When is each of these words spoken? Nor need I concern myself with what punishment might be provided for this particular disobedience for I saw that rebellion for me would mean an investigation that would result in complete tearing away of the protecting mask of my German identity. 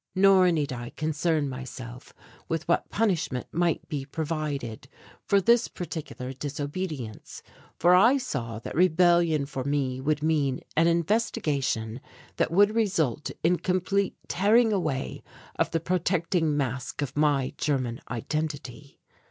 Nor 0.15 0.51
need 0.51 0.73
I 0.73 0.89
concern 0.89 1.47
myself 1.47 2.11
with 2.49 2.67
what 2.67 2.89
punishment 2.89 3.45
might 3.51 3.87
be 3.87 4.03
provided 4.03 4.87
for 5.27 5.39
this 5.39 5.67
particular 5.67 6.33
disobedience 6.33 7.43
for 7.77 7.93
I 7.93 8.17
saw 8.17 8.57
that 8.57 8.73
rebellion 8.73 9.45
for 9.45 9.63
me 9.63 10.01
would 10.01 10.23
mean 10.23 10.61
an 10.75 10.87
investigation 10.87 12.01
that 12.37 12.49
would 12.49 12.73
result 12.73 13.29
in 13.43 13.59
complete 13.59 14.15
tearing 14.27 14.73
away 14.73 15.21
of 15.57 15.69
the 15.69 15.79
protecting 15.79 16.57
mask 16.57 17.03
of 17.03 17.15
my 17.15 17.53
German 17.57 18.01
identity. 18.09 18.99